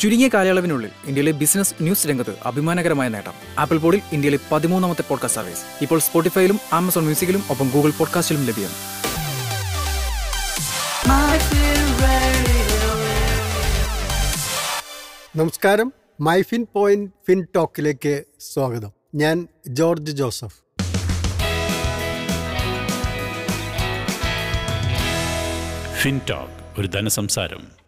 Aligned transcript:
ചുരുങ്ങിയ 0.00 0.28
കാലയളവിനുള്ളിൽ 0.28 0.90
ഇന്ത്യയിലെ 1.04 1.32
ബിസിനസ് 1.32 1.74
ന്യൂസ് 1.80 2.06
രംഗത്ത് 2.06 2.34
അഭിമാനകരമായ 2.46 3.08
നേട്ടം. 3.08 3.32
ആപ്പിൾ 3.58 3.78
പോഡിൽ 3.78 4.00
ഇന്ത്യയിലെ 4.12 4.38
പതിമൂന്നാമത്തെ 4.52 5.02
പോഡ്കാസ്റ്റ് 5.02 5.40
സർവീസ് 5.40 5.60
ഇപ്പോൾ 5.80 6.00
സ്പോട്ടിഫൈയിലും 6.00 6.60
ആമസോൺ 6.72 7.02
മ്യൂസിക്കിലും 7.02 7.44
ഒപ്പം 7.50 7.68
ഗൂഗിൾ 7.68 7.90
പോഡ്കാസ്റ്റിലും 7.90 8.46
ലഭ്യം. 8.46 8.68
നമസ്കാരം. 15.36 15.92
മൈ 16.20 16.42
ഫിൻ 16.42 16.66
പോയിന്റ് 16.74 17.10
ഫിൻ 17.28 17.46
ടോക്കിലേക്ക് 17.56 18.22
സ്വാഗതം. 18.40 18.92
ഞാൻ 19.14 19.48
ജോർജ് 19.68 20.12
ജോസഫ്. 20.12 20.54
ഫിൻടോക്ക് 26.02 26.80
ഒരു 26.80 26.86
ധനസംസാരം. 26.86 27.79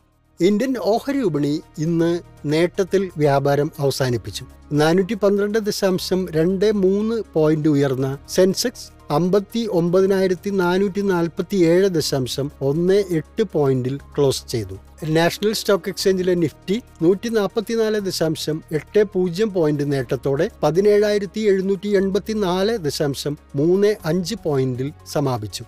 ഇന്ത്യൻ 0.42 0.74
ഓഹരി 0.78 1.18
വിപണി 1.18 1.62
ഇന്ന് 1.78 2.20
നേട്ടത്തിൽ 2.44 3.10
വ്യാപാരം 3.18 3.72
അവസാനിപ്പിച്ചു. 3.78 4.44
നാനൂറ്റി 4.72 5.14
പന്ത്രണ്ട് 5.14 5.58
ദശാംശം 5.58 6.28
രണ്ട് 6.30 6.72
മൂന്ന് 6.72 7.22
പോയിന്റ് 7.34 7.68
ഉയർന്ന 7.68 8.18
സെൻസെക്സ് 8.28 8.88
അമ്പത്തി 9.12 9.62
ഒമ്പതിനായിരത്തി 9.70 10.50
നാനൂറ്റി 10.50 11.00
നാൽപ്പത്തി 11.00 11.56
ഏഴ് 11.56 11.88
ദശാംശം 11.88 12.52
ഒന്ന് 12.60 13.04
എട്ട് 13.10 13.42
പോയിന്റിൽ 13.52 13.96
ക്ലോസ് 14.16 14.46
ചെയ്തു. 14.48 14.74
നാഷണൽ 15.08 15.52
സ്റ്റോക്ക് 15.52 15.88
എക്സ്ചേഞ്ചിലെ 15.88 16.34
നിഫ്റ്റി 16.34 16.82
നൂറ്റി 17.02 17.28
നാൽപ്പത്തിനാല് 17.28 18.00
ദശാംശം 18.00 18.62
എട്ട് 18.72 19.04
പൂജ്യം 19.04 19.52
പോയിന്റ് 19.52 19.92
നേട്ടത്തോടെ 19.92 20.48
പതിനേഴായിരത്തി 20.62 21.40
എഴുന്നൂറ്റി 21.40 21.88
എൺപത്തി 21.88 22.32
നാല് 22.32 22.78
ദശാംശം 22.78 23.38
മൂന്ന് 23.56 23.96
അഞ്ച് 24.04 24.34
പോയിന്റിൽ 24.44 24.90
സമാപിച്ചു. 25.12 25.64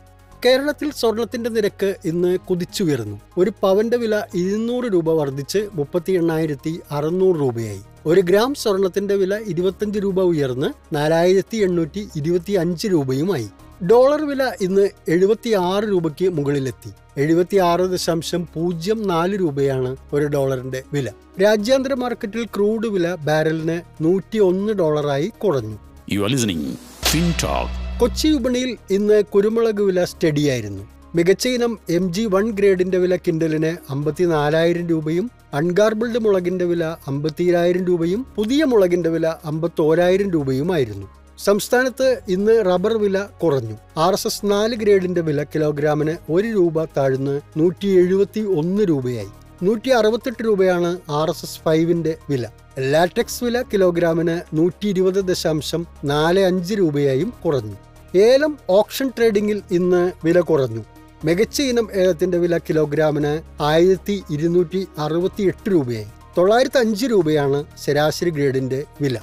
കേരളത്തിൽ 0.46 0.90
സ്വർണത്തിന്റെ 0.90 1.50
നിരക്ക് 1.50 1.96
ഇന്ന് 2.04 2.38
കുതിച്ചുയർന്നു 2.38 3.20
ഒരു 3.38 3.52
പവന്റെ 3.62 3.96
വില 3.96 4.22
ഇരുന്നൂറ് 4.34 4.84
രൂപ 4.84 5.10
വർദ്ധിച്ച് 5.10 5.68
മുപ്പത്തി 5.72 6.12
എണ്ണായിരത്തി 6.12 6.80
അറുന്നൂറ് 6.90 7.36
രൂപയായി. 7.40 7.80
ഒരു 8.06 8.20
ഗ്രാം 8.20 8.54
സ്വർണത്തിന്റെ 8.54 9.14
വില 9.14 9.40
ഇരുപത്തഞ്ച് 9.46 9.98
രൂപ 9.98 10.20
ഉയർന്ന് 10.20 10.94
നാലായിരത്തി 10.94 11.56
എണ്ണൂറ്റി 11.56 12.08
ഇരുപത്തി 12.16 12.52
അഞ്ച് 12.52 12.88
രൂപയുമായി. 12.88 13.48
ഡോളർ 13.84 14.24
വില 14.24 14.52
ഇന്ന് 14.60 14.88
എഴുപത്തി 15.08 15.50
ആറ് 15.50 15.84
രൂപയ്ക്ക് 15.84 16.28
മുകളിലെത്തി. 16.28 16.90
എഴുപത്തി 17.16 17.56
ആറ് 17.56 17.80
ദശാംശം 17.80 18.48
പൂജ്യം 18.54 19.02
നാല് 19.02 19.40
രൂപയാണ് 19.40 19.96
ഒരു 20.12 20.26
ഡോളറിന്റെ 20.26 20.82
വില. 20.92 21.10
രാജ്യാന്തര 21.42 21.94
മാർക്കറ്റിൽ 21.94 22.44
ക്രൂഡ് 22.44 22.86
വില 22.86 23.14
ബാരലിന് 23.14 23.80
നൂറ്റി 24.00 24.38
ഒന്ന് 24.38 24.72
ഡോളറായി 24.72 25.32
കുറഞ്ഞു. 25.44 25.78
You 26.10 26.20
are 26.20 26.28
listening 26.30 26.74
Fintalk 27.04 27.83
Kochi 28.00 28.28
വിപണിയിൽ 28.28 28.76
ഇന്ന് 28.90 29.24
കുരുമുളക് 29.24 29.82
വില 29.82 30.04
സ്റ്റഡിയായിരുന്നു. 30.04 30.84
മികച്ച 31.14 31.48
ഇനം 31.48 31.78
എം 31.90 32.12
ജി 32.12 32.26
വൺ 32.26 32.50
ഗ്രേഡിന്റെ 32.50 32.98
വില 32.98 33.16
കിൻഡലിന് 33.16 33.76
അമ്പത്തിനാലായിരം 33.90 34.88
രൂപയും 34.88 35.30
അൺഗാർബിൾഡ് 35.54 36.18
മുളകിന്റെ 36.18 36.64
വില 36.64 36.84
അമ്പത്തിരായിരം 36.84 37.84
രൂപയും 37.84 38.26
പുതിയ 38.36 38.64
മുളകിന്റെ 38.64 39.10
വില 39.10 39.26
അമ്പത്തോരായിരം 39.44 40.30
രൂപയുമായിരുന്നു. 40.30 41.06
സംസ്ഥാനത്ത് 41.38 42.20
ഇന്ന് 42.28 42.64
റബ്ബർ 42.66 42.98
വില 42.98 43.18
കുറഞ്ഞു. 43.42 43.76
ആർ 43.96 44.12
എസ് 44.12 44.26
എസ് 44.26 44.46
നാല് 44.46 44.74
ഗ്രേഡിന്റെ 44.74 45.20
വില 45.20 45.42
കിലോഗ്രാമിന് 45.42 46.16
ഒരു 46.32 46.48
രൂപ 46.48 46.84
താഴ്ന്ന് 46.84 47.40
നൂറ്റി 47.56 47.86
എഴുപത്തി 47.86 48.40
ഒന്ന് 48.40 48.82
രൂപയായി. 48.88 49.32
നൂറ്റി 49.62 49.90
അറുപത്തെട്ട് 49.90 50.44
രൂപയാണ് 50.44 50.98
ആർ 51.08 51.30
എസ് 51.30 51.44
എസ് 51.44 51.58
ഫൈവിന്റെ 51.64 52.16
വില. 52.30 52.48
ലാറ്റക്സ് 52.78 53.44
വില 53.44 53.62
കിലോഗ്രാമിന് 53.62 54.40
നൂറ്റി 54.56 54.88
ഇരുപത് 54.88 55.14
ദശാംശം 55.14 55.86
നാല് 56.04 56.40
അഞ്ച് 56.40 56.74
രൂപയായും 56.74 57.32
കുറഞ്ഞു. 57.44 57.76
ഏലം 58.18 58.58
ഓപ്ഷൻ 58.70 59.08
ട്രേഡിംഗിൽ 59.18 59.62
ഇന്ന് 59.70 60.12
വില 60.24 60.40
കുറഞ്ഞു. 60.40 60.84
മികച്ച 61.24 61.62
ഇനം 61.62 61.88
ഏലത്തിന്റെ 61.92 62.38
വില 62.38 62.58
കിലോഗ്രാമിന് 62.58 63.62
ആയിരത്തി 63.62 64.24
ഇരുന്നൂറ്റി 64.30 64.86
അറുപത്തി 64.98 65.42
എട്ട് 65.42 65.72
രൂപയായി. 65.72 66.06
തൊള്ളായിരത്തി 66.38 66.78
അഞ്ച് 66.78 67.06
രൂപയാണ് 67.06 67.64
ശരാശരി 67.84 68.30
ഗ്രേഡിന്റെ 68.30 68.84
വില. 69.00 69.18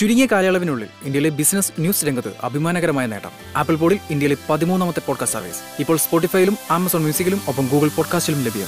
ചുരുങ്ങിയ 0.00 0.26
കാലയളവിനുള്ളിൽ 0.26 0.88
ഇന്ത്യയിലെ 1.02 1.30
ബിസിനസ് 1.30 1.72
ന്യൂസ് 1.78 2.04
രംഗത്ത് 2.04 2.32
അഭിമാനകരമായ 2.42 3.06
നേട്ടം. 3.06 3.30
ആപ്പിൾ 3.56 3.76
പോഡിൽ 3.76 3.98
ഇന്ത്യയിലെ 4.10 4.36
പതിമൂന്നാമത്തെ 4.50 5.00
പോഡ്കാസ്റ്റ് 5.00 5.38
സർവീസ്. 5.38 5.58
ഇപ്പോൾ 5.78 5.96
സ്പോട്ടിഫൈയിലും 5.96 6.58
ആമസോൺ 6.70 7.00
മ്യൂസിക്കിലും 7.00 7.40
ഒപ്പം 7.48 7.66
ഗൂഗിൾ 7.66 7.88
പോഡ്കാസ്റ്റിലും 7.88 8.44
ലഭ്യം 8.44 8.66